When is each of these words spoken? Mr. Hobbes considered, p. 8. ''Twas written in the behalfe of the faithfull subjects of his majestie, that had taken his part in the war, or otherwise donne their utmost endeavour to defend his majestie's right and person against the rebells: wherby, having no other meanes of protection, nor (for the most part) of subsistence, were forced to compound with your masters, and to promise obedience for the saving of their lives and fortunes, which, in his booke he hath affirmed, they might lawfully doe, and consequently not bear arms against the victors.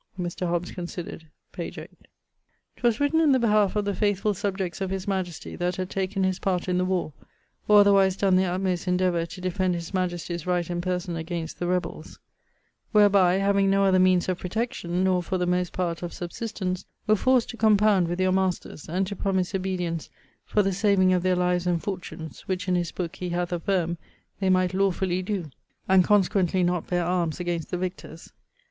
Mr. 0.19 0.47
Hobbes 0.49 0.71
considered, 0.71 1.27
p. 1.51 1.61
8. 1.61 1.87
''Twas 2.75 2.99
written 2.99 3.21
in 3.21 3.33
the 3.33 3.37
behalfe 3.39 3.75
of 3.75 3.85
the 3.85 3.93
faithfull 3.93 4.33
subjects 4.33 4.81
of 4.81 4.89
his 4.89 5.05
majestie, 5.07 5.55
that 5.55 5.75
had 5.75 5.91
taken 5.91 6.23
his 6.23 6.39
part 6.39 6.67
in 6.67 6.79
the 6.79 6.85
war, 6.85 7.13
or 7.67 7.81
otherwise 7.81 8.15
donne 8.17 8.35
their 8.35 8.51
utmost 8.51 8.87
endeavour 8.87 9.27
to 9.27 9.39
defend 9.39 9.75
his 9.75 9.93
majestie's 9.93 10.47
right 10.47 10.67
and 10.71 10.81
person 10.81 11.15
against 11.15 11.59
the 11.59 11.67
rebells: 11.67 12.17
wherby, 12.95 13.37
having 13.39 13.69
no 13.69 13.83
other 13.83 13.99
meanes 13.99 14.27
of 14.27 14.39
protection, 14.39 15.03
nor 15.03 15.21
(for 15.21 15.37
the 15.37 15.45
most 15.45 15.71
part) 15.71 16.01
of 16.01 16.13
subsistence, 16.13 16.83
were 17.05 17.15
forced 17.15 17.51
to 17.51 17.55
compound 17.55 18.07
with 18.07 18.19
your 18.19 18.31
masters, 18.31 18.89
and 18.89 19.05
to 19.05 19.15
promise 19.15 19.53
obedience 19.53 20.09
for 20.43 20.63
the 20.63 20.73
saving 20.73 21.13
of 21.13 21.21
their 21.21 21.35
lives 21.35 21.67
and 21.67 21.83
fortunes, 21.83 22.41
which, 22.47 22.67
in 22.67 22.73
his 22.73 22.91
booke 22.91 23.17
he 23.17 23.29
hath 23.29 23.53
affirmed, 23.53 23.97
they 24.39 24.49
might 24.49 24.73
lawfully 24.73 25.21
doe, 25.21 25.45
and 25.87 26.03
consequently 26.03 26.63
not 26.63 26.87
bear 26.87 27.05
arms 27.05 27.39
against 27.39 27.69
the 27.69 27.77
victors. 27.77 28.33